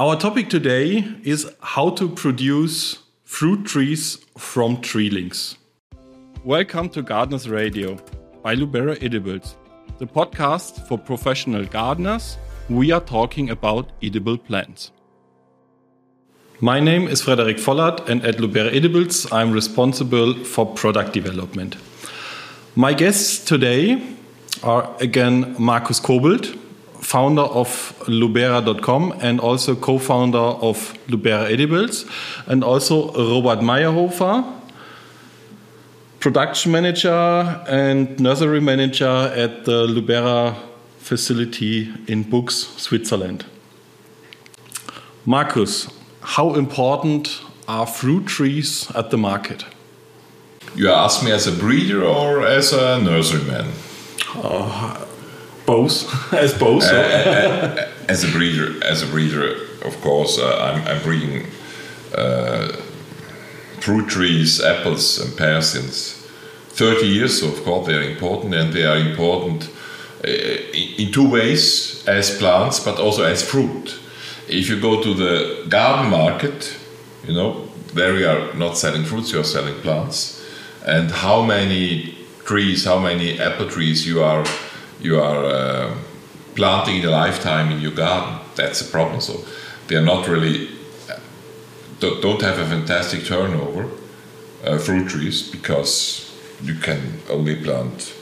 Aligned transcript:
Our 0.00 0.14
topic 0.14 0.48
today 0.48 1.04
is 1.24 1.50
how 1.60 1.90
to 1.90 2.08
produce 2.08 2.98
fruit 3.24 3.66
trees 3.66 4.18
from 4.38 4.80
treelings. 4.80 5.58
Welcome 6.44 6.88
to 6.90 7.02
Gardeners 7.02 7.48
Radio 7.48 7.96
by 8.44 8.54
Lubera 8.54 8.96
Edibles, 9.02 9.56
the 9.98 10.06
podcast 10.06 10.86
for 10.86 10.98
professional 10.98 11.64
gardeners. 11.64 12.38
We 12.68 12.92
are 12.92 13.00
talking 13.00 13.50
about 13.50 13.90
edible 14.00 14.38
plants. 14.38 14.92
My 16.60 16.78
name 16.78 17.08
is 17.08 17.22
Frederik 17.22 17.56
Vollert, 17.56 18.08
and 18.08 18.24
at 18.24 18.36
Lubera 18.36 18.72
Edibles, 18.72 19.26
I'm 19.32 19.50
responsible 19.50 20.32
for 20.44 20.64
product 20.64 21.12
development. 21.12 21.76
My 22.76 22.92
guests 22.94 23.44
today 23.44 24.00
are 24.62 24.94
again 25.00 25.56
Markus 25.58 25.98
Kobelt, 25.98 26.56
founder 27.00 27.42
of 27.42 27.94
Lubera.com 28.06 29.14
and 29.20 29.40
also 29.40 29.74
co 29.74 29.98
founder 29.98 30.38
of 30.38 30.94
Lubera 31.08 31.50
Edibles, 31.50 32.04
and 32.46 32.64
also 32.64 33.12
Robert 33.12 33.62
Meyerhofer, 33.64 34.44
production 36.20 36.72
manager 36.72 37.64
and 37.68 38.18
nursery 38.18 38.60
manager 38.60 39.32
at 39.34 39.64
the 39.64 39.86
Lubera 39.86 40.56
facility 40.98 41.92
in 42.06 42.22
Buchs, 42.24 42.68
Switzerland. 42.76 43.44
Markus, 45.24 45.88
how 46.20 46.54
important 46.54 47.40
are 47.66 47.86
fruit 47.86 48.26
trees 48.26 48.90
at 48.94 49.10
the 49.10 49.18
market? 49.18 49.64
You 50.74 50.90
ask 50.90 51.24
me 51.24 51.32
as 51.32 51.46
a 51.46 51.52
breeder 51.52 52.04
or 52.04 52.46
as 52.46 52.72
a 52.72 52.98
nurseryman? 53.00 53.66
Uh, 54.34 55.04
both, 55.68 56.32
as 56.44 56.58
both. 56.58 56.82
So. 56.82 56.96
Uh, 56.96 57.88
as 58.08 58.24
a 58.24 58.28
breeder, 58.32 58.82
as 58.82 59.02
a 59.02 59.06
breeder, 59.06 59.52
of 59.84 60.00
course, 60.00 60.38
uh, 60.38 60.56
I'm, 60.66 60.82
I'm, 60.88 61.02
breeding 61.02 61.46
uh, 62.16 62.72
fruit 63.78 64.08
trees, 64.08 64.62
apples, 64.62 65.20
and 65.20 65.36
pears 65.36 65.68
since 65.70 66.26
30 66.70 67.06
years. 67.06 67.40
So 67.40 67.48
of 67.48 67.62
course, 67.64 67.86
they 67.86 67.94
are 67.94 68.10
important, 68.10 68.54
and 68.54 68.72
they 68.72 68.86
are 68.86 68.96
important 68.96 69.68
uh, 70.24 70.30
in 71.02 71.12
two 71.12 71.28
ways: 71.28 72.02
as 72.08 72.36
plants, 72.38 72.80
but 72.80 72.98
also 72.98 73.22
as 73.24 73.42
fruit. 73.42 74.00
If 74.48 74.70
you 74.70 74.80
go 74.80 75.02
to 75.02 75.12
the 75.12 75.66
garden 75.68 76.10
market, 76.10 76.74
you 77.26 77.34
know 77.34 77.68
there 77.92 78.14
we 78.14 78.24
are 78.24 78.54
not 78.54 78.78
selling 78.78 79.04
fruits; 79.04 79.32
you 79.32 79.40
are 79.40 79.50
selling 79.56 79.78
plants. 79.82 80.42
And 80.86 81.10
how 81.10 81.42
many 81.42 82.16
trees, 82.46 82.86
how 82.86 82.98
many 82.98 83.38
apple 83.38 83.68
trees 83.68 84.06
you 84.06 84.22
are 84.22 84.46
you 85.00 85.20
are 85.20 85.44
uh, 85.44 85.94
planting 86.54 86.96
in 86.96 87.04
a 87.04 87.10
lifetime 87.10 87.70
in 87.70 87.80
your 87.80 87.92
garden. 87.92 88.40
That's 88.56 88.80
a 88.80 88.84
problem. 88.84 89.20
So 89.20 89.44
they 89.86 89.96
are 89.96 90.04
not 90.04 90.28
really 90.28 90.68
don't 92.00 92.42
have 92.42 92.58
a 92.58 92.66
fantastic 92.66 93.24
turnover 93.24 93.90
uh, 94.64 94.78
fruit 94.78 95.08
trees 95.08 95.42
because 95.50 96.32
you 96.62 96.74
can 96.74 97.20
only 97.28 97.56
plant 97.56 98.14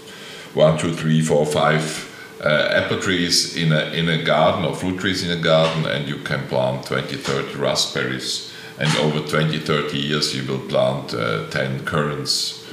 one, 0.54 0.78
two, 0.78 0.94
three, 0.94 1.20
four, 1.20 1.44
five 1.44 2.12
uh, 2.42 2.68
apple 2.72 3.00
trees 3.00 3.56
in 3.56 3.72
a 3.72 3.92
in 3.92 4.08
a 4.08 4.22
garden 4.22 4.64
or 4.64 4.74
fruit 4.74 4.98
trees 5.00 5.22
in 5.22 5.30
a 5.38 5.42
garden, 5.42 5.86
and 5.86 6.08
you 6.08 6.16
can 6.16 6.46
plant 6.48 6.86
20, 6.86 7.16
30 7.16 7.58
raspberries, 7.58 8.52
and 8.78 8.94
over 8.98 9.26
20, 9.26 9.58
30 9.58 9.98
years 9.98 10.34
you 10.34 10.44
will 10.46 10.66
plant 10.68 11.14
uh, 11.14 11.48
10 11.50 11.84
currants 11.84 12.65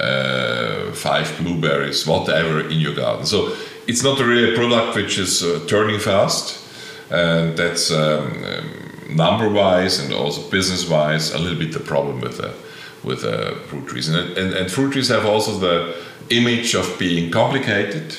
uh, 0.00 0.92
five 0.92 1.36
blueberries, 1.38 2.06
whatever 2.06 2.60
in 2.60 2.80
your 2.80 2.94
garden. 2.94 3.26
So 3.26 3.54
it's 3.86 4.02
not 4.02 4.18
really 4.18 4.52
a 4.52 4.56
product 4.56 4.96
which 4.96 5.18
is 5.18 5.42
uh, 5.42 5.64
turning 5.66 6.00
fast, 6.00 6.62
and 7.10 7.56
that's 7.56 7.90
um, 7.90 8.44
um, 8.44 9.16
number 9.16 9.48
wise 9.48 9.98
and 9.98 10.12
also 10.12 10.48
business 10.50 10.88
wise 10.88 11.32
a 11.32 11.38
little 11.38 11.58
bit 11.58 11.72
the 11.72 11.80
problem 11.80 12.20
with 12.20 12.40
uh, 12.40 12.52
with 13.04 13.24
uh, 13.24 13.54
fruit 13.68 13.86
trees. 13.86 14.08
And, 14.08 14.36
and, 14.36 14.52
and 14.52 14.70
fruit 14.70 14.92
trees 14.92 15.08
have 15.08 15.24
also 15.24 15.52
the 15.58 15.94
image 16.30 16.74
of 16.74 16.98
being 16.98 17.30
complicated 17.30 18.12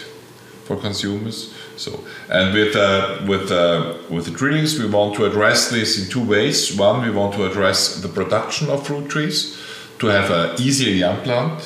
for 0.64 0.78
consumers. 0.78 1.54
So, 1.76 2.04
and 2.30 2.54
with 2.54 2.76
uh, 2.76 3.20
with 3.28 3.52
uh, 3.52 3.98
with 4.10 4.26
the 4.26 4.32
trees, 4.32 4.80
we 4.80 4.90
want 4.90 5.16
to 5.16 5.26
address 5.26 5.70
this 5.70 6.02
in 6.02 6.10
two 6.10 6.26
ways. 6.26 6.76
One, 6.76 7.04
we 7.06 7.12
want 7.12 7.36
to 7.36 7.46
address 7.46 8.02
the 8.02 8.08
production 8.08 8.70
of 8.70 8.88
fruit 8.88 9.10
trees 9.10 9.58
to 10.00 10.08
have 10.08 10.30
an 10.32 10.62
easier 10.62 10.94
young 10.94 11.22
plant, 11.22 11.62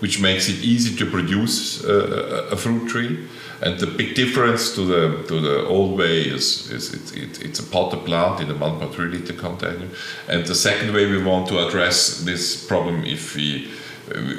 which 0.00 0.20
makes 0.20 0.48
it 0.48 0.56
easy 0.56 0.94
to 0.96 1.10
produce 1.10 1.84
uh, 1.84 2.48
a 2.50 2.56
fruit 2.56 2.88
tree. 2.88 3.26
And 3.62 3.78
the 3.78 3.86
big 3.86 4.14
difference 4.14 4.74
to 4.74 4.82
the 4.82 5.24
to 5.28 5.40
the 5.40 5.66
old 5.66 5.96
way 5.96 6.22
is, 6.22 6.70
is 6.70 6.92
it, 6.92 7.16
it, 7.16 7.42
it's 7.42 7.60
a 7.60 7.62
potted 7.62 8.04
plant 8.04 8.40
in 8.40 8.50
a 8.50 8.54
1.3 8.54 8.98
liter 9.10 9.32
container. 9.32 9.88
And 10.28 10.44
the 10.44 10.54
second 10.54 10.92
way 10.92 11.06
we 11.06 11.22
want 11.22 11.48
to 11.48 11.66
address 11.66 12.24
this 12.24 12.66
problem, 12.66 13.04
if 13.04 13.34
we 13.34 13.70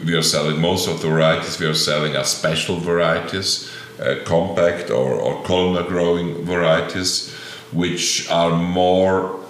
we 0.05 0.13
are 0.15 0.21
selling 0.21 0.61
most 0.61 0.87
of 0.87 1.01
the 1.01 1.07
varieties 1.07 1.59
we 1.59 1.65
are 1.65 1.73
selling 1.73 2.15
are 2.15 2.23
special 2.23 2.77
varieties, 2.79 3.71
uh, 3.99 4.15
compact 4.25 4.91
or, 4.91 5.13
or 5.13 5.43
columnar 5.43 5.83
growing 5.83 6.43
varieties, 6.45 7.33
which 7.71 8.29
are 8.29 8.51
more 8.51 9.44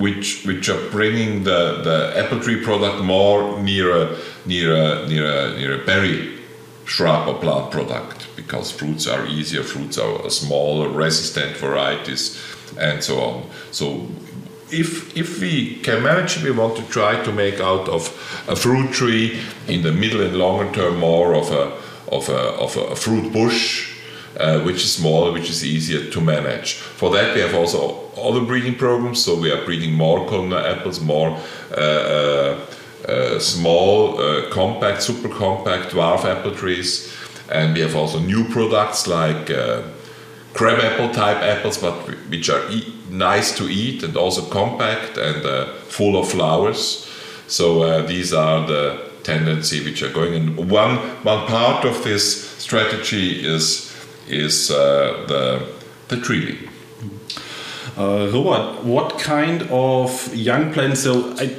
which 0.00 0.44
which 0.46 0.68
are 0.68 0.90
bringing 0.90 1.44
the, 1.44 1.82
the 1.82 2.12
apple 2.16 2.40
tree 2.40 2.64
product 2.64 3.04
more 3.04 3.60
near 3.60 3.94
a 3.94 4.18
near 4.46 4.74
a 4.74 5.06
near 5.06 5.26
a 5.26 5.56
near 5.58 5.82
a 5.82 5.84
berry 5.84 6.38
shrub 6.86 7.28
or 7.28 7.38
plant 7.38 7.70
product 7.70 8.26
because 8.34 8.72
fruits 8.72 9.06
are 9.06 9.26
easier, 9.26 9.62
fruits 9.62 9.96
are 9.98 10.28
smaller, 10.28 10.88
resistant 10.88 11.56
varieties, 11.56 12.42
and 12.78 13.04
so 13.04 13.20
on. 13.20 13.50
So 13.70 14.08
if 14.70 15.16
if 15.16 15.40
we 15.40 15.76
can 15.76 16.02
manage, 16.02 16.42
we 16.42 16.50
want 16.50 16.76
to 16.76 16.82
try 16.84 17.22
to 17.22 17.32
make 17.32 17.60
out 17.60 17.88
of 17.88 18.08
a 18.48 18.56
fruit 18.56 18.92
tree 18.92 19.38
in 19.68 19.82
the 19.82 19.92
middle 19.92 20.22
and 20.22 20.36
longer 20.36 20.72
term 20.72 20.98
more 20.98 21.34
of 21.34 21.50
a 21.50 21.76
of 22.10 22.28
a 22.28 22.42
of 22.64 22.76
a 22.76 22.96
fruit 22.96 23.32
bush 23.32 23.89
uh, 24.38 24.60
which 24.60 24.76
is 24.76 24.92
smaller, 24.92 25.32
which 25.32 25.50
is 25.50 25.64
easier 25.64 26.10
to 26.10 26.20
manage. 26.20 26.74
For 26.74 27.10
that, 27.10 27.34
we 27.34 27.40
have 27.40 27.54
also 27.54 28.10
other 28.16 28.40
breeding 28.40 28.76
programs. 28.76 29.24
So 29.24 29.34
we 29.34 29.50
are 29.50 29.64
breeding 29.64 29.92
more 29.92 30.26
columnar 30.28 30.60
apples, 30.60 31.00
more 31.00 31.36
uh, 31.72 31.80
uh, 31.80 32.66
uh 33.08 33.38
small, 33.38 34.20
uh, 34.20 34.50
compact, 34.50 35.02
super 35.02 35.28
compact 35.28 35.92
dwarf 35.92 36.24
apple 36.24 36.54
trees, 36.54 37.12
and 37.50 37.74
we 37.74 37.80
have 37.80 37.96
also 37.96 38.18
new 38.20 38.44
products 38.50 39.06
like 39.06 39.50
uh, 39.50 39.82
crab 40.54 40.78
apple 40.78 41.10
type 41.10 41.38
apples, 41.38 41.78
but 41.78 41.94
which 42.28 42.48
are 42.50 42.62
e 42.70 42.94
nice 43.10 43.56
to 43.56 43.64
eat 43.68 44.04
and 44.04 44.16
also 44.16 44.42
compact 44.42 45.16
and 45.16 45.42
full 45.88 46.16
of 46.16 46.28
flowers. 46.28 47.08
So 47.48 48.06
these 48.06 48.32
are 48.32 48.64
the 48.64 49.10
tendency 49.24 49.82
which 49.82 50.02
are 50.04 50.12
going. 50.12 50.34
And 50.34 50.70
one 50.70 50.96
one 51.24 51.46
part 51.48 51.84
of 51.84 52.04
this 52.04 52.48
strategy 52.58 53.44
is 53.44 53.89
is 54.30 54.70
uh, 54.70 55.24
the 55.28 55.66
the 56.08 56.20
tree 56.20 56.68
Uh, 57.98 58.30
Robert, 58.32 58.84
what 58.84 59.18
kind 59.18 59.62
of 59.70 60.34
young 60.34 60.72
plants? 60.72 61.02
So 61.02 61.34
I, 61.36 61.54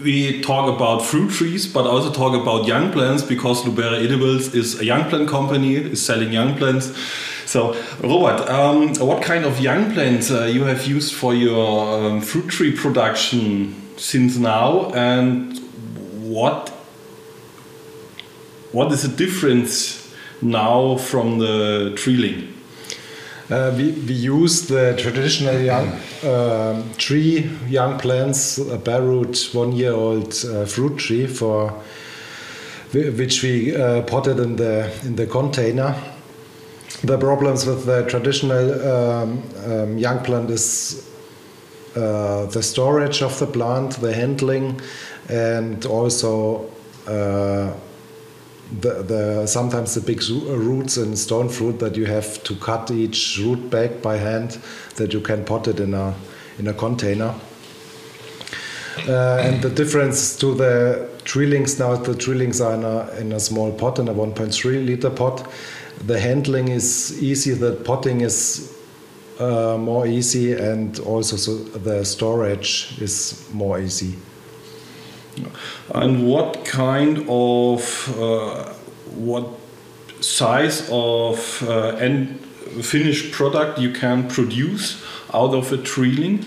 we 0.00 0.40
talk 0.40 0.74
about 0.74 1.04
fruit 1.04 1.30
trees, 1.30 1.66
but 1.66 1.86
also 1.86 2.10
talk 2.10 2.34
about 2.34 2.66
young 2.66 2.90
plants 2.90 3.22
because 3.22 3.62
Lubera 3.62 4.02
Edibles 4.02 4.54
is 4.54 4.80
a 4.80 4.84
young 4.84 5.08
plant 5.08 5.28
company, 5.28 5.76
is 5.76 6.04
selling 6.04 6.32
young 6.32 6.56
plants. 6.56 6.92
So, 7.46 7.76
Robert, 8.02 8.48
um, 8.48 8.94
what 9.06 9.22
kind 9.22 9.44
of 9.44 9.60
young 9.60 9.92
plants 9.92 10.30
uh, 10.30 10.44
you 10.44 10.64
have 10.64 10.86
used 10.86 11.14
for 11.14 11.34
your 11.34 12.06
um, 12.06 12.20
fruit 12.22 12.48
tree 12.48 12.74
production 12.74 13.74
since 13.96 14.38
now, 14.38 14.90
and 14.94 15.58
what 16.22 16.70
what 18.72 18.90
is 18.90 19.02
the 19.02 19.14
difference 19.16 20.01
now 20.42 20.96
from 20.96 21.38
the 21.38 21.92
treeling? 21.96 22.52
Uh, 23.50 23.72
we, 23.76 23.92
we 23.92 24.14
use 24.14 24.66
the 24.68 24.94
traditional 24.98 25.58
young 25.60 25.88
uh, 26.24 26.82
tree, 26.96 27.50
young 27.68 27.98
plants, 27.98 28.58
a 28.58 28.78
bare-root 28.78 29.50
one-year-old 29.52 30.34
uh, 30.46 30.64
fruit 30.64 30.96
tree 30.96 31.26
for 31.26 31.70
which 32.92 33.42
we 33.42 33.74
uh, 33.74 34.02
potted 34.02 34.38
in 34.38 34.56
the 34.56 34.90
in 35.04 35.16
the 35.16 35.26
container. 35.26 35.94
The 37.02 37.18
problems 37.18 37.66
with 37.66 37.84
the 37.84 38.04
traditional 38.04 38.88
um, 38.88 39.42
um, 39.66 39.98
young 39.98 40.22
plant 40.22 40.50
is 40.50 41.08
uh, 41.96 42.46
the 42.46 42.62
storage 42.62 43.22
of 43.22 43.38
the 43.38 43.46
plant, 43.46 44.00
the 44.00 44.14
handling, 44.14 44.80
and 45.28 45.84
also 45.86 46.70
uh, 47.06 47.72
the, 48.82 49.02
the 49.02 49.46
sometimes 49.46 49.94
the 49.94 50.00
big 50.00 50.20
roots 50.28 50.96
in 50.96 51.16
stone 51.16 51.48
fruit 51.48 51.78
that 51.78 51.96
you 51.96 52.04
have 52.04 52.42
to 52.44 52.54
cut 52.56 52.90
each 52.90 53.38
root 53.38 53.70
back 53.70 54.02
by 54.02 54.16
hand 54.16 54.58
that 54.96 55.12
you 55.12 55.20
can 55.20 55.44
pot 55.44 55.68
it 55.68 55.80
in 55.80 55.94
a 55.94 56.14
in 56.58 56.68
a 56.68 56.74
container. 56.74 57.34
Uh, 59.08 59.38
and 59.42 59.62
the 59.62 59.70
difference 59.70 60.36
to 60.36 60.54
the 60.54 61.08
treelings 61.24 61.78
now, 61.78 61.96
the 61.96 62.14
treelings 62.14 62.60
are 62.60 62.74
in 62.74 62.84
a, 62.84 63.10
in 63.20 63.32
a 63.32 63.40
small 63.40 63.72
pot, 63.72 63.98
in 63.98 64.06
a 64.08 64.14
1.3 64.14 64.86
liter 64.86 65.08
pot. 65.08 65.50
The 66.06 66.20
handling 66.20 66.68
is 66.68 67.22
easy, 67.22 67.52
the 67.54 67.72
potting 67.72 68.20
is 68.20 68.76
uh, 69.40 69.78
more 69.78 70.06
easy, 70.06 70.52
and 70.52 70.98
also 71.00 71.36
so 71.36 71.56
the 71.56 72.04
storage 72.04 73.00
is 73.00 73.48
more 73.52 73.80
easy. 73.80 74.14
And 75.94 76.26
what 76.26 76.64
kind 76.64 77.24
of 77.28 78.18
uh, 78.18 78.72
what 79.14 79.48
size 80.20 80.88
of 80.90 81.62
uh, 81.66 81.96
end 81.96 82.40
finished 82.82 83.32
product 83.32 83.78
you 83.78 83.92
can 83.92 84.28
produce 84.28 85.02
out 85.34 85.54
of 85.54 85.72
a 85.72 85.78
treeling? 85.78 86.44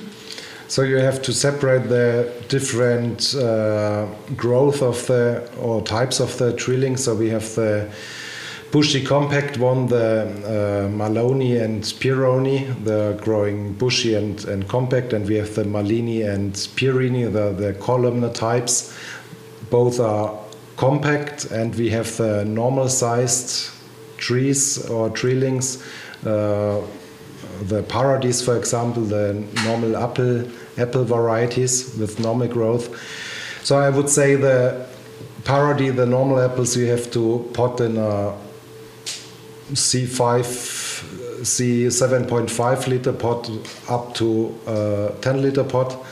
So 0.67 0.81
you 0.81 0.97
have 0.97 1.21
to 1.21 1.33
separate 1.33 1.89
the 1.89 2.31
different 2.47 3.35
uh, 3.35 4.07
growth 4.35 4.81
of 4.81 5.05
the 5.05 5.47
or 5.59 5.81
types 5.81 6.19
of 6.19 6.37
the 6.37 6.53
treeling. 6.53 6.97
So 6.97 7.13
we 7.13 7.29
have 7.29 7.53
the 7.55 7.89
bushy 8.75 9.01
compact 9.01 9.57
one, 9.57 9.87
the 9.87 10.23
uh, 10.27 10.89
Maloni 10.89 11.63
and 11.63 11.81
Pironi, 11.81 12.57
the 12.83 13.17
growing 13.21 13.71
bushy 13.71 14.15
and, 14.15 14.43
and 14.43 14.67
compact, 14.67 15.13
and 15.13 15.25
we 15.29 15.35
have 15.35 15.55
the 15.55 15.63
Malini 15.63 16.29
and 16.29 16.51
Pirini, 16.75 17.31
the, 17.31 17.53
the 17.53 17.73
columnar 17.75 18.33
types. 18.33 18.93
Both 19.69 20.01
are 20.01 20.37
compact, 20.75 21.45
and 21.45 21.73
we 21.75 21.89
have 21.91 22.17
the 22.17 22.43
normal 22.43 22.89
sized 22.89 23.71
trees 24.17 24.85
or 24.89 25.09
treelings. 25.09 25.81
Uh, 26.25 26.81
the 27.69 27.81
Paradis, 27.83 28.43
for 28.43 28.57
example, 28.57 29.03
the 29.03 29.41
normal 29.63 29.95
apple 29.95 30.43
apple 30.77 31.05
varieties 31.05 31.95
with 31.97 32.19
normal 32.19 32.49
growth. 32.49 32.89
So 33.63 33.77
I 33.77 33.89
would 33.89 34.09
say 34.09 34.35
the 34.35 34.85
Paradis, 35.45 35.95
the 35.95 36.05
normal 36.05 36.41
apples, 36.41 36.75
you 36.75 36.87
have 36.87 37.09
to 37.11 37.49
pot 37.53 37.79
in 37.79 37.95
a 37.95 38.35
C5, 39.73 41.41
C7.5 41.41 42.87
liter 42.87 43.13
pot 43.13 43.49
up 43.89 44.13
to 44.15 44.57
uh, 44.67 45.09
10 45.21 45.41
liter 45.41 45.63
pot. 45.63 46.05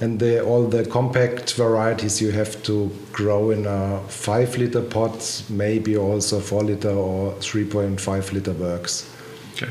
And 0.00 0.20
all 0.40 0.66
the 0.66 0.84
compact 0.84 1.54
varieties 1.54 2.20
you 2.20 2.32
have 2.32 2.60
to 2.64 2.90
grow 3.12 3.50
in 3.50 3.66
a 3.66 4.00
5 4.08 4.58
liter 4.58 4.82
pot, 4.82 5.44
maybe 5.48 5.96
also 5.96 6.40
4 6.40 6.64
liter 6.64 6.90
or 6.90 7.34
3.5 7.34 8.32
liter 8.32 8.52
works. 8.52 9.08
Okay. 9.54 9.70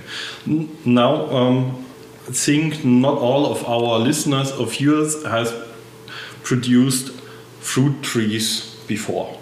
Now, 0.86 1.30
um, 1.31 1.86
I 2.27 2.31
think 2.31 2.86
not 2.86 3.18
all 3.18 3.45
of 3.45 3.66
our 3.66 4.00
listeners 4.00 4.51
of 4.51 4.80
yours 4.80 5.22
has 5.25 5.54
produced 6.44 7.12
fruit 7.60 8.01
trees 8.01 8.75
before. 8.88 9.38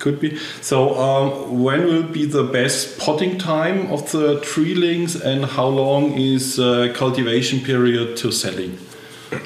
Could 0.00 0.18
be. 0.18 0.36
So, 0.62 0.98
um, 0.98 1.62
when 1.62 1.84
will 1.84 2.02
be 2.02 2.24
the 2.24 2.42
best 2.42 2.98
potting 2.98 3.38
time 3.38 3.92
of 3.92 4.10
the 4.12 4.40
treelings, 4.40 5.14
and 5.14 5.44
how 5.44 5.66
long 5.66 6.12
is 6.14 6.58
uh, 6.58 6.92
cultivation 6.96 7.60
period 7.60 8.16
to 8.16 8.32
selling? 8.32 8.78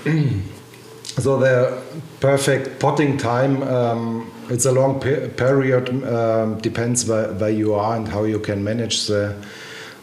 so 1.05 1.39
the 1.39 1.83
perfect 2.21 2.81
potting 2.81 3.19
time. 3.19 3.63
Um, 3.63 4.31
it's 4.49 4.67
a 4.67 4.73
long 4.73 5.01
pe 5.01 5.29
period. 5.31 5.89
Um, 6.05 6.59
depends 6.59 7.07
where, 7.07 7.33
where 7.33 7.51
you 7.51 7.75
are 7.75 7.97
and 7.97 8.09
how 8.09 8.25
you 8.25 8.39
can 8.39 8.63
manage 8.63 9.07
the 9.07 9.35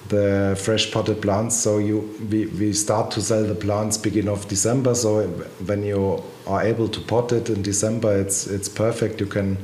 the 0.09 0.59
fresh 0.59 0.91
potted 0.91 1.21
plants. 1.21 1.55
So 1.55 1.77
you 1.77 1.99
we, 2.29 2.45
we 2.47 2.73
start 2.73 3.11
to 3.11 3.21
sell 3.21 3.43
the 3.43 3.55
plants 3.55 3.97
beginning 3.97 4.29
of 4.29 4.47
December. 4.47 4.93
So 4.95 5.27
when 5.65 5.83
you 5.83 6.23
are 6.47 6.61
able 6.63 6.89
to 6.89 6.99
pot 6.99 7.31
it 7.31 7.49
in 7.49 7.61
December, 7.61 8.19
it's 8.19 8.47
it's 8.47 8.69
perfect. 8.69 9.19
You 9.19 9.27
can 9.27 9.57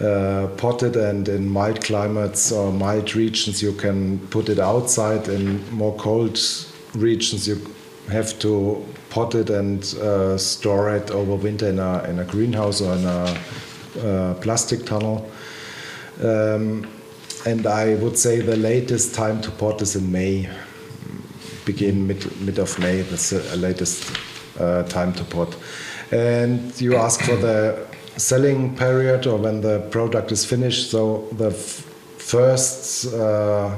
uh, 0.00 0.48
pot 0.56 0.82
it, 0.82 0.96
and 0.96 1.28
in 1.28 1.48
mild 1.48 1.82
climates 1.82 2.50
or 2.50 2.72
mild 2.72 3.14
regions, 3.14 3.62
you 3.62 3.72
can 3.72 4.18
put 4.28 4.48
it 4.48 4.58
outside. 4.58 5.28
In 5.28 5.68
more 5.72 5.94
cold 5.96 6.38
regions, 6.94 7.46
you 7.46 7.60
have 8.10 8.38
to 8.40 8.84
pot 9.10 9.34
it 9.34 9.50
and 9.50 9.84
uh, 9.94 10.36
store 10.36 10.96
it 10.96 11.10
over 11.10 11.36
winter 11.36 11.68
in 11.68 11.78
a 11.78 12.02
in 12.04 12.18
a 12.18 12.24
greenhouse 12.24 12.80
or 12.80 12.94
in 12.94 13.04
a 13.04 13.38
uh, 14.02 14.34
plastic 14.34 14.84
tunnel. 14.84 15.30
Um, 16.22 16.86
and 17.46 17.66
I 17.66 17.94
would 17.96 18.16
say 18.18 18.40
the 18.40 18.56
latest 18.56 19.14
time 19.14 19.40
to 19.42 19.50
pot 19.50 19.82
is 19.82 19.96
in 19.96 20.10
May, 20.10 20.48
begin 21.64 22.06
mid 22.06 22.40
mid 22.40 22.58
of 22.58 22.78
May. 22.78 23.02
That's 23.02 23.30
the 23.30 23.56
latest 23.56 24.10
uh, 24.58 24.82
time 24.84 25.12
to 25.14 25.24
pot. 25.24 25.56
And 26.10 26.80
you 26.80 26.96
ask 26.96 27.20
for 27.22 27.36
the 27.36 27.86
selling 28.16 28.76
period 28.76 29.26
or 29.26 29.38
when 29.38 29.60
the 29.60 29.80
product 29.90 30.32
is 30.32 30.44
finished. 30.44 30.90
So 30.90 31.28
the 31.32 31.50
first 31.50 33.12
uh, 33.12 33.76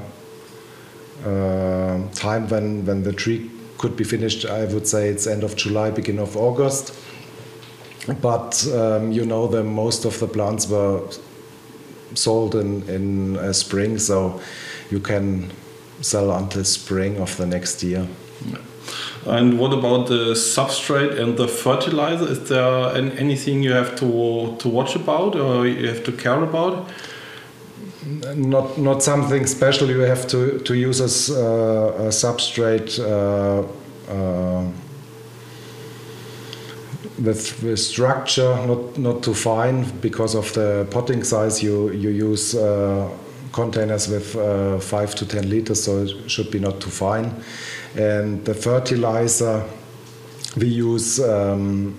uh, 1.25 1.99
time 2.15 2.49
when 2.49 2.85
when 2.87 3.03
the 3.03 3.13
tree 3.13 3.51
could 3.79 3.97
be 3.97 4.05
finished, 4.05 4.47
I 4.47 4.65
would 4.67 4.87
say 4.87 5.09
it's 5.09 5.27
end 5.27 5.43
of 5.43 5.57
July, 5.57 5.91
beginning 5.91 6.23
of 6.23 6.37
August. 6.37 6.95
But 8.21 8.67
um, 8.73 9.13
you 9.13 9.27
know, 9.27 9.47
the 9.49 9.65
most 9.65 10.05
of 10.05 10.19
the 10.21 10.29
plants 10.29 10.69
were 10.69 11.03
sold 12.15 12.55
in 12.55 12.89
in 12.89 13.37
uh, 13.37 13.53
spring, 13.53 13.99
so 13.99 14.41
you 14.91 15.01
can 15.01 15.51
sell 16.01 16.31
until 16.31 16.65
spring 16.65 17.19
of 17.19 17.37
the 17.37 17.47
next 17.47 17.83
year. 17.83 18.07
And 19.27 19.59
what 19.59 19.73
about 19.73 20.07
the 20.07 20.35
substrate 20.35 21.19
and 21.19 21.37
the 21.37 21.49
fertilizer? 21.49 22.31
Is 22.31 22.49
there 22.49 22.95
anything 22.95 23.63
you 23.63 23.73
have 23.73 23.97
to 23.97 24.57
to 24.59 24.69
watch 24.69 24.95
about 24.97 25.35
or 25.35 25.67
you 25.67 25.89
have 25.89 26.05
to 26.05 26.13
care 26.13 26.43
about? 26.43 26.89
Not 28.37 28.79
not 28.79 29.03
something 29.03 29.47
special. 29.47 29.89
You 29.89 30.01
have 30.01 30.27
to 30.29 30.59
to 30.61 30.75
use 30.75 31.01
as 31.01 31.31
uh, 31.31 32.07
a 32.07 32.11
substrate. 32.11 32.99
Uh, 33.01 33.65
uh, 34.13 34.65
with, 37.19 37.63
with 37.63 37.79
structure, 37.79 38.55
not 38.67 38.99
not 38.99 39.23
too 39.23 39.35
fine 39.35 39.85
because 40.01 40.35
of 40.35 40.53
the 40.53 40.87
potting 40.91 41.25
size. 41.25 41.63
You 41.63 41.91
you 41.91 42.11
use 42.11 42.55
uh, 42.55 43.09
containers 43.53 44.09
with 44.09 44.37
uh, 44.37 44.79
five 44.79 45.15
to 45.15 45.27
ten 45.27 45.49
liters, 45.49 45.83
so 45.83 46.03
it 46.03 46.31
should 46.31 46.51
be 46.51 46.59
not 46.59 46.81
too 46.81 46.91
fine. 46.91 47.35
And 47.97 48.45
the 48.45 48.55
fertilizer 48.55 49.65
we 50.57 50.67
use. 50.67 51.21
Um, 51.21 51.97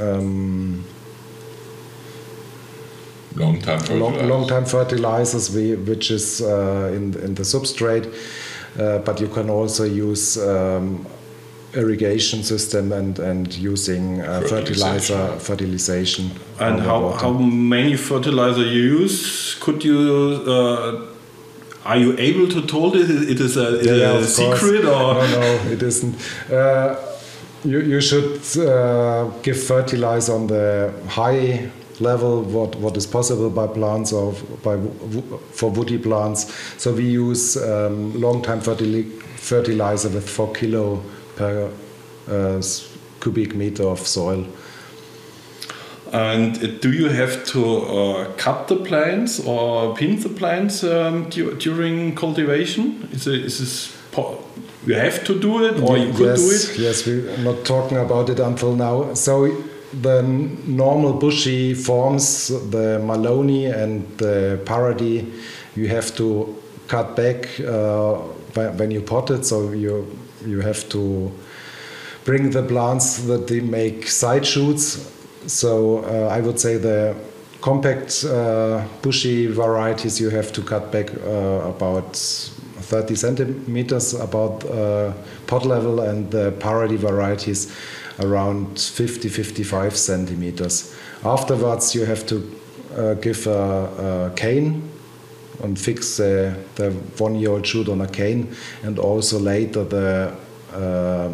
um, 0.00 0.84
long 3.34 3.60
time 3.60 3.80
fertilizers. 3.80 4.00
Long, 4.00 4.28
long 4.28 4.48
time 4.48 4.64
fertilizers, 4.64 5.54
we, 5.54 5.74
which 5.74 6.10
is 6.10 6.40
uh, 6.40 6.92
in 6.94 7.14
in 7.20 7.34
the 7.34 7.42
substrate, 7.42 8.12
uh, 8.78 8.98
but 8.98 9.20
you 9.20 9.28
can 9.28 9.50
also 9.50 9.84
use 9.84 10.38
um, 10.38 11.06
irrigation 11.74 12.42
system 12.42 12.92
and 12.92 13.18
and 13.18 13.54
using 13.56 14.20
uh, 14.20 14.40
fertilizer 14.42 15.38
fertilization. 15.38 16.30
And 16.60 16.80
how 16.80 17.10
how 17.12 17.32
many 17.32 17.96
fertilizer 17.96 18.62
you 18.62 19.00
use? 19.00 19.56
Could 19.60 19.84
you? 19.84 21.06
Are 21.86 21.96
you 21.96 22.16
able 22.18 22.48
to 22.48 22.66
told 22.66 22.96
it? 22.96 23.08
It 23.10 23.40
is 23.40 23.56
a, 23.56 23.78
it 23.78 23.86
yeah, 23.86 24.18
a 24.18 24.24
secret 24.24 24.84
or 24.84 25.14
no? 25.14 25.26
No, 25.26 25.70
it 25.70 25.82
isn't. 25.82 26.14
Uh, 26.50 26.96
you 27.64 27.80
you 27.80 28.00
should 28.00 28.40
uh, 28.58 29.30
give 29.42 29.58
fertilizer 29.62 30.32
on 30.32 30.46
the 30.46 30.92
high 31.08 31.70
level 32.00 32.42
what 32.42 32.76
what 32.76 32.96
is 32.96 33.06
possible 33.06 33.50
by 33.50 33.66
plants 33.66 34.12
or 34.12 34.32
by 34.62 34.76
for 35.52 35.70
woody 35.70 35.98
plants. 35.98 36.52
So 36.78 36.92
we 36.92 37.04
use 37.04 37.56
um, 37.56 38.20
long 38.20 38.42
time 38.42 38.60
fertilizer 38.60 40.08
with 40.08 40.28
four 40.28 40.52
kilo 40.52 41.02
per 41.36 41.70
uh, 42.28 42.62
cubic 43.20 43.54
meter 43.54 43.84
of 43.84 44.00
soil. 44.06 44.44
And 46.12 46.80
do 46.80 46.92
you 46.92 47.08
have 47.08 47.44
to 47.46 47.78
uh, 47.78 48.32
cut 48.36 48.68
the 48.68 48.76
plants 48.76 49.40
or 49.40 49.94
pin 49.96 50.20
the 50.20 50.28
plants 50.28 50.84
um, 50.84 51.28
during 51.30 52.14
cultivation? 52.14 53.08
Is, 53.12 53.26
it, 53.26 53.44
is 53.44 53.58
this 53.58 53.96
you 54.86 54.94
have 54.94 55.24
to 55.24 55.38
do 55.38 55.64
it 55.64 55.80
or 55.80 55.98
you 55.98 56.12
could 56.12 56.26
yes, 56.26 56.40
do 56.40 56.50
it? 56.50 56.78
Yes, 56.78 57.06
we're 57.06 57.36
not 57.38 57.64
talking 57.64 57.98
about 57.98 58.30
it 58.30 58.38
until 58.38 58.74
now. 58.74 59.14
So 59.14 59.64
the 59.92 60.22
normal 60.22 61.14
bushy 61.14 61.74
forms, 61.74 62.48
the 62.48 63.00
Maloni 63.02 63.72
and 63.72 64.06
the 64.18 64.60
Paradis, 64.64 65.24
you 65.74 65.88
have 65.88 66.14
to 66.16 66.56
cut 66.86 67.16
back 67.16 67.58
uh, 67.60 68.14
when 68.54 68.92
you 68.92 69.00
pot 69.00 69.30
it. 69.30 69.44
So 69.44 69.72
you 69.72 70.06
you 70.46 70.60
have 70.60 70.88
to 70.90 71.32
bring 72.24 72.50
the 72.50 72.62
plants 72.62 73.18
that 73.26 73.48
they 73.48 73.60
make 73.60 74.08
side 74.08 74.46
shoots. 74.46 75.12
So 75.46 75.98
uh, 75.98 76.28
I 76.28 76.40
would 76.40 76.58
say 76.58 76.76
the 76.76 77.14
compact 77.60 78.24
uh, 78.24 78.84
bushy 79.02 79.46
varieties 79.46 80.20
you 80.20 80.30
have 80.30 80.52
to 80.52 80.62
cut 80.62 80.92
back 80.92 81.10
uh, 81.14 81.70
about 81.74 82.16
30 82.16 83.14
centimeters 83.14 84.14
about 84.14 84.64
uh, 84.64 85.12
pot 85.46 85.64
level 85.64 86.00
and 86.00 86.30
the 86.30 86.52
Paradis 86.60 87.00
varieties 87.00 87.74
around 88.20 88.78
50 88.78 89.28
55 89.28 89.96
centimeters 89.96 90.94
afterwards 91.24 91.94
you 91.94 92.04
have 92.04 92.24
to 92.26 92.40
give 93.20 93.46
a, 93.46 94.30
a 94.30 94.36
cane 94.36 94.88
and 95.62 95.78
fix 95.78 96.16
the, 96.16 96.56
the 96.74 96.90
one-year-old 97.18 97.66
shoot 97.66 97.88
on 97.88 98.00
a 98.00 98.08
cane, 98.08 98.54
and 98.82 98.98
also 98.98 99.38
later 99.38 99.84
the 99.84 100.34
uh, 100.72 101.30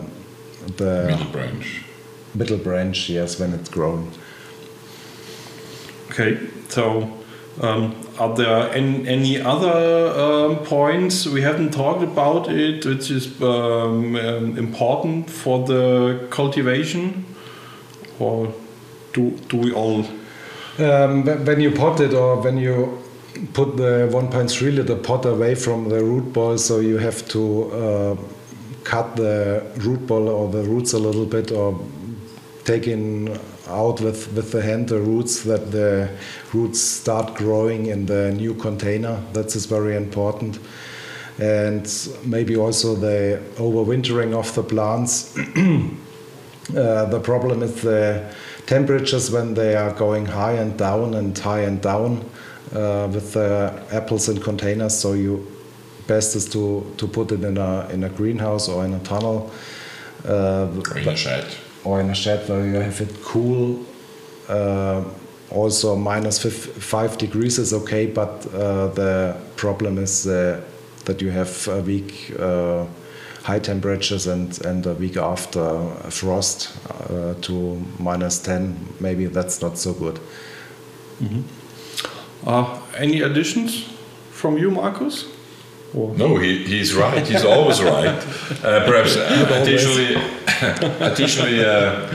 the 0.76 1.06
Middle 1.08 1.32
branch. 1.32 1.82
Middle 2.34 2.58
branch. 2.58 3.08
Yes, 3.08 3.38
when 3.38 3.52
it's 3.52 3.68
grown. 3.68 4.10
Okay, 6.10 6.38
so 6.68 7.10
um, 7.60 7.94
are 8.18 8.34
there 8.34 8.70
any, 8.72 9.06
any 9.08 9.40
other 9.40 10.08
um, 10.08 10.58
points 10.64 11.26
we 11.26 11.40
haven't 11.42 11.72
talked 11.72 12.02
about 12.02 12.50
it, 12.50 12.84
which 12.84 13.10
is 13.10 13.40
um, 13.42 14.16
um, 14.16 14.58
important 14.58 15.30
for 15.30 15.66
the 15.66 16.26
cultivation, 16.30 17.24
or 18.18 18.52
do 19.12 19.30
do 19.48 19.56
we 19.56 19.72
all? 19.72 20.04
Um, 20.78 21.24
when 21.44 21.60
you 21.60 21.70
pot 21.70 22.00
it 22.00 22.14
or 22.14 22.40
when 22.40 22.56
you 22.56 22.98
put 23.52 23.76
the 23.76 24.08
1.3 24.10 24.74
liter 24.74 24.96
pot 24.96 25.26
away 25.26 25.54
from 25.54 25.88
the 25.88 26.02
root 26.02 26.32
ball, 26.32 26.58
so 26.58 26.80
you 26.80 26.98
have 26.98 27.28
to 27.28 27.70
uh, 27.72 28.16
cut 28.84 29.16
the 29.16 29.62
root 29.78 30.06
ball 30.06 30.28
or 30.28 30.50
the 30.50 30.62
roots 30.62 30.92
a 30.92 30.98
little 30.98 31.26
bit 31.26 31.52
or 31.52 31.78
taking 32.64 33.36
out 33.68 34.00
with, 34.00 34.32
with 34.32 34.52
the 34.52 34.62
hand 34.62 34.88
the 34.88 35.00
roots 35.00 35.42
that 35.42 35.70
the 35.72 36.08
roots 36.52 36.80
start 36.80 37.34
growing 37.34 37.86
in 37.86 38.06
the 38.06 38.32
new 38.32 38.54
container. 38.54 39.20
That 39.32 39.54
is 39.54 39.66
very 39.66 39.96
important. 39.96 40.58
And 41.38 41.88
maybe 42.24 42.56
also 42.56 42.94
the 42.94 43.42
overwintering 43.56 44.34
of 44.34 44.54
the 44.54 44.62
plants. 44.62 45.36
Uh, 46.76 47.04
the 47.06 47.18
problem 47.18 47.60
is 47.60 47.82
the 47.82 48.32
temperatures 48.66 49.32
when 49.32 49.52
they 49.52 49.74
are 49.74 49.92
going 49.94 50.24
high 50.24 50.52
and 50.52 50.78
down 50.78 51.14
and 51.14 51.36
high 51.36 51.62
and 51.62 51.82
down 51.82 52.24
uh, 52.72 53.08
with 53.12 53.32
the 53.32 53.82
apples 53.90 54.28
in 54.28 54.40
containers. 54.40 54.96
So 54.96 55.14
you 55.14 55.44
best 56.06 56.36
is 56.36 56.48
to, 56.50 56.86
to 56.98 57.08
put 57.08 57.32
it 57.32 57.42
in 57.42 57.58
a 57.58 57.88
in 57.90 58.04
a 58.04 58.08
greenhouse 58.08 58.68
or 58.68 58.84
in 58.84 58.94
a 58.94 59.00
tunnel. 59.00 59.50
Uh, 60.24 60.68
in 60.96 61.08
a 61.08 61.16
shed. 61.16 61.46
Or 61.84 62.00
in 62.00 62.10
a 62.10 62.14
shed 62.14 62.48
where 62.48 62.64
you 62.66 62.74
have 62.74 63.00
it 63.00 63.22
cool. 63.24 63.84
Uh, 64.48 65.02
also, 65.50 65.96
minus 65.96 66.38
five 66.42 67.18
degrees 67.18 67.58
is 67.58 67.72
okay, 67.74 68.06
but 68.06 68.46
uh, 68.54 68.86
the 68.88 69.36
problem 69.56 69.98
is 69.98 70.26
uh, 70.26 70.60
that 71.04 71.20
you 71.20 71.30
have 71.30 71.68
a 71.68 71.80
week 71.82 72.32
uh, 72.38 72.86
high 73.42 73.58
temperatures 73.58 74.26
and, 74.26 74.64
and 74.64 74.86
a 74.86 74.94
week 74.94 75.16
after 75.16 75.84
frost 76.10 76.70
uh, 77.10 77.34
to 77.42 77.82
minus 77.98 78.38
10. 78.38 78.76
Maybe 79.00 79.26
that's 79.26 79.60
not 79.60 79.76
so 79.78 79.92
good. 79.92 80.20
Uh, 82.46 82.80
any 82.96 83.20
additions 83.22 83.84
from 84.30 84.58
you, 84.58 84.70
Markus? 84.70 85.26
Or- 85.94 86.14
No, 86.16 86.36
he, 86.36 86.64
he's 86.64 86.94
right. 86.94 87.26
He's 87.26 87.44
always 87.44 87.82
right. 87.82 88.24
Uh, 88.62 88.86
perhaps 88.86 89.16
additionally, 89.16 90.14
additionally, 91.00 91.64
uh, 91.64 92.08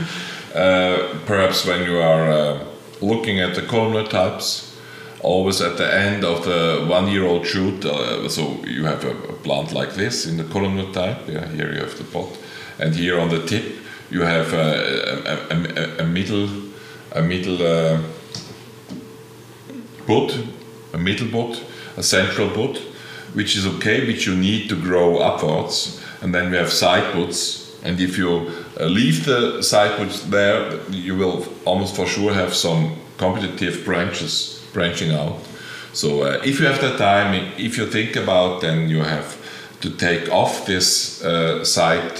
uh, 0.54 1.18
perhaps 1.26 1.66
when 1.66 1.84
you 1.84 1.98
are 1.98 2.30
uh, 2.30 2.64
looking 3.00 3.40
at 3.40 3.54
the 3.54 3.62
columnar 3.62 4.04
types, 4.04 4.74
always 5.20 5.60
at 5.60 5.76
the 5.76 5.94
end 5.94 6.24
of 6.24 6.44
the 6.44 6.86
one-year-old 6.88 7.46
shoot. 7.46 7.82
So 8.30 8.64
you 8.64 8.84
have 8.86 9.04
a, 9.04 9.10
a 9.10 9.32
plant 9.34 9.72
like 9.72 9.94
this 9.94 10.26
in 10.26 10.38
the 10.38 10.44
columnar 10.44 10.92
type. 10.92 11.28
Yeah, 11.28 11.46
here 11.48 11.72
you 11.72 11.80
have 11.80 11.98
the 11.98 12.04
pot, 12.04 12.38
and 12.78 12.94
here 12.94 13.20
on 13.20 13.28
the 13.28 13.44
tip 13.46 13.76
you 14.10 14.22
have 14.22 14.54
a, 14.54 15.38
a, 15.50 16.00
a, 16.00 16.04
a 16.04 16.06
middle, 16.06 16.48
a 17.12 17.22
middle. 17.22 17.58
Bud, 20.06 20.32
a 20.94 20.96
middle 20.96 21.28
bud, 21.28 21.60
a 21.98 22.02
central 22.02 22.48
bud, 22.48 22.78
which 23.34 23.54
is 23.56 23.66
okay, 23.66 24.06
which 24.06 24.26
you 24.26 24.34
need 24.34 24.70
to 24.70 24.74
grow 24.74 25.18
upwards. 25.18 26.02
And 26.22 26.34
then 26.34 26.50
we 26.50 26.56
have 26.56 26.72
side 26.72 27.12
buds. 27.12 27.67
And 27.82 28.00
if 28.00 28.18
you 28.18 28.50
uh, 28.80 28.86
leave 28.86 29.24
the 29.24 29.62
side 29.62 29.96
buds 29.98 30.28
there, 30.30 30.80
you 30.90 31.16
will 31.16 31.46
almost 31.64 31.96
for 31.96 32.06
sure 32.06 32.34
have 32.34 32.54
some 32.54 32.96
competitive 33.16 33.84
branches 33.84 34.64
branching 34.72 35.12
out. 35.12 35.38
So 35.92 36.22
uh, 36.22 36.40
if 36.44 36.60
you 36.60 36.66
have 36.66 36.80
the 36.80 36.96
time, 36.96 37.34
if 37.56 37.78
you 37.78 37.86
think 37.86 38.16
about, 38.16 38.60
then 38.60 38.88
you 38.88 39.02
have 39.02 39.36
to 39.80 39.90
take 39.90 40.28
off 40.30 40.66
this 40.66 41.22
uh, 41.24 41.64
side 41.64 42.18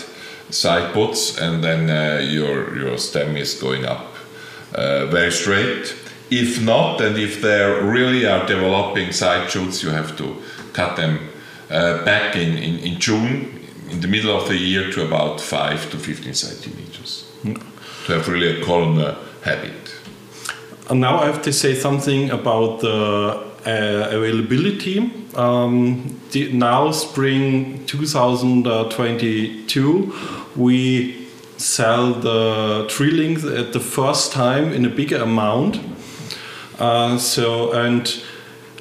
side 0.51 0.95
buds, 0.95 1.39
and 1.39 1.63
then 1.63 1.91
uh, 1.91 2.21
your 2.21 2.77
your 2.79 2.99
stem 2.99 3.37
is 3.37 3.55
going 3.61 3.85
up 3.85 4.07
uh, 4.75 5.07
very 5.07 5.31
straight. 5.31 5.95
If 6.31 6.61
not, 6.63 7.01
and 7.01 7.17
if 7.17 7.41
they 7.41 7.65
really 7.65 8.27
are 8.27 8.47
developing 8.47 9.13
side 9.13 9.51
shoots, 9.51 9.83
you 9.83 9.91
have 9.91 10.17
to 10.17 10.43
cut 10.73 10.97
them 10.97 11.19
uh, 11.71 12.05
back 12.05 12.37
in, 12.37 12.57
in, 12.57 12.79
in 12.81 13.01
June, 13.01 13.58
in 13.91 14.01
the 14.01 14.09
middle 14.09 14.37
of 14.37 14.49
the 14.49 14.57
year, 14.57 14.91
to 14.93 15.07
about 15.07 15.41
5 15.41 15.91
to 15.91 15.99
15 15.99 16.35
centimeters. 16.35 17.25
To 18.07 18.13
have 18.13 18.29
really 18.29 18.61
a 18.61 18.65
columnar 18.65 19.17
habit. 19.43 19.95
And 20.89 21.01
now 21.01 21.21
I 21.21 21.27
have 21.27 21.43
to 21.43 21.53
say 21.53 21.75
something 21.75 22.31
about 22.31 22.81
the 22.81 23.45
uh, 23.67 24.09
availability. 24.11 25.11
Um, 25.35 26.21
the, 26.33 26.53
now, 26.53 26.93
spring 26.93 27.85
2022, 27.87 30.13
we 30.57 31.29
sell 31.59 32.15
the 32.15 32.87
treelings 32.89 33.45
at 33.45 33.73
the 33.73 33.81
first 33.81 34.33
time 34.33 34.73
in 34.73 34.85
a 34.85 34.89
bigger 34.89 35.23
amount. 35.23 35.81
Uh, 36.79 37.19
so, 37.19 37.73
and 37.73 38.23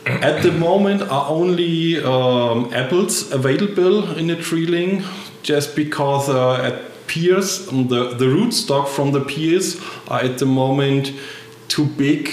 at 0.07 0.43
the 0.43 0.51
moment 0.51 1.01
are 1.01 1.29
only 1.29 2.03
um, 2.03 2.73
apples 2.73 3.31
available 3.31 4.17
in 4.17 4.27
the 4.27 4.35
treeling 4.35 5.03
just 5.43 5.75
because 5.75 6.29
uh, 6.29 6.61
at 6.63 7.07
peers, 7.07 7.67
um, 7.69 7.87
the, 7.87 8.13
the 8.15 8.25
rootstock 8.25 8.87
from 8.87 9.11
the 9.11 9.21
peers 9.21 9.81
are 10.07 10.21
at 10.21 10.37
the 10.37 10.45
moment 10.45 11.13
too 11.67 11.85
big 11.85 12.29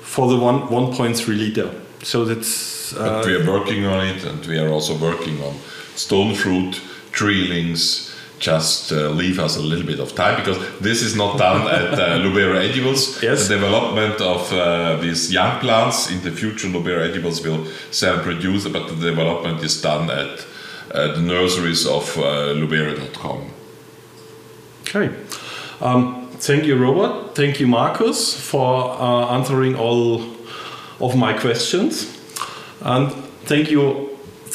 for 0.00 0.28
the 0.28 0.36
one, 0.36 0.62
1.3 0.68 1.26
liter. 1.28 1.70
So 2.02 2.24
that's. 2.24 2.94
Uh, 2.94 3.20
But 3.20 3.26
we 3.26 3.34
are 3.34 3.46
working 3.46 3.84
on 3.84 4.06
it, 4.06 4.24
and 4.24 4.44
we 4.46 4.58
are 4.58 4.68
also 4.68 4.96
working 4.96 5.42
on 5.42 5.54
stone 5.94 6.34
fruit, 6.34 6.80
treelings. 7.12 8.05
Just 8.38 8.92
uh, 8.92 9.08
leave 9.10 9.38
us 9.38 9.56
a 9.56 9.60
little 9.60 9.86
bit 9.86 9.98
of 9.98 10.14
time 10.14 10.36
because 10.36 10.58
this 10.80 11.02
is 11.02 11.16
not 11.16 11.38
done 11.38 11.66
at 11.78 11.98
uh, 11.98 12.18
Lubera 12.18 12.68
Edibles. 12.68 13.22
Yes. 13.22 13.48
The 13.48 13.54
development 13.54 14.20
of 14.20 14.52
uh, 14.52 14.96
these 14.96 15.32
young 15.32 15.58
plants 15.60 16.10
in 16.10 16.22
the 16.22 16.30
future, 16.30 16.68
Lubera 16.68 17.08
Edibles 17.08 17.44
will 17.44 17.66
sell 17.90 18.14
and 18.14 18.22
produce, 18.22 18.68
but 18.68 18.88
the 18.88 18.96
development 18.96 19.64
is 19.64 19.80
done 19.80 20.10
at 20.10 20.46
uh, 20.94 21.14
the 21.14 21.20
nurseries 21.20 21.86
of 21.86 22.16
uh, 22.18 22.54
lubera.com. 22.54 23.50
Okay. 24.82 25.14
Um, 25.80 26.28
thank 26.32 26.64
you, 26.64 26.76
Robert. 26.76 27.34
Thank 27.34 27.60
you, 27.60 27.66
Markus, 27.66 28.38
for 28.38 28.90
uh, 28.90 29.34
answering 29.34 29.76
all 29.76 30.22
of 31.00 31.16
my 31.16 31.32
questions. 31.32 32.16
And 32.80 33.10
thank 33.44 33.70
you, 33.70 34.05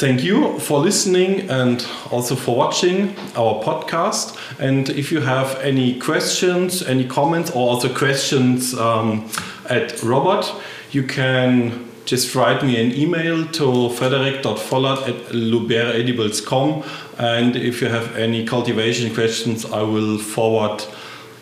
thank 0.01 0.23
you 0.23 0.57
for 0.57 0.79
listening 0.79 1.47
and 1.47 1.85
also 2.09 2.35
for 2.35 2.55
watching 2.55 3.15
our 3.35 3.61
podcast. 3.63 4.35
And 4.59 4.89
if 4.89 5.11
you 5.11 5.21
have 5.21 5.59
any 5.59 5.99
questions, 5.99 6.81
any 6.81 7.07
comments, 7.07 7.51
or 7.51 7.69
also 7.69 7.87
questions 7.93 8.73
um, 8.73 9.29
at 9.69 10.01
Robert, 10.01 10.51
you 10.89 11.03
can 11.03 11.87
just 12.05 12.33
write 12.33 12.63
me 12.63 12.83
an 12.83 12.91
email 12.97 13.45
to 13.49 13.91
frederik.vollert 13.91 15.07
at 15.07 15.31
luberaedibles.com. 15.33 16.83
And 17.19 17.55
if 17.55 17.79
you 17.79 17.89
have 17.89 18.15
any 18.15 18.43
cultivation 18.43 19.13
questions, 19.13 19.65
I 19.65 19.83
will 19.83 20.17
forward 20.17 20.83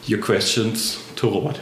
your 0.05 0.19
questions 0.19 1.01
to 1.15 1.29
Robert. 1.31 1.61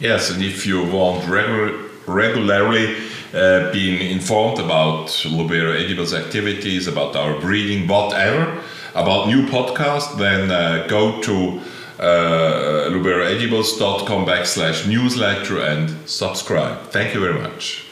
Yes, 0.00 0.30
and 0.30 0.42
if 0.42 0.66
you 0.66 0.82
want 0.82 1.24
regu- 1.24 1.90
regularly 2.06 3.05
uh, 3.34 3.72
being 3.72 4.10
informed 4.10 4.58
about 4.58 5.08
Lubera 5.24 5.82
Edibles 5.82 6.14
activities, 6.14 6.86
about 6.86 7.16
our 7.16 7.40
breeding, 7.40 7.86
whatever, 7.88 8.62
about 8.94 9.28
new 9.28 9.46
podcasts, 9.46 10.16
then 10.18 10.50
uh, 10.50 10.86
go 10.88 11.20
to 11.22 11.60
uh, 11.98 12.90
luberaedibles.com 12.90 14.26
backslash 14.26 14.86
newsletter 14.86 15.60
and 15.60 16.08
subscribe. 16.08 16.80
Thank 16.90 17.14
you 17.14 17.20
very 17.20 17.40
much. 17.40 17.84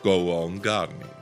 Go 0.02 0.42
on 0.42 0.58
gardening. 0.58 1.17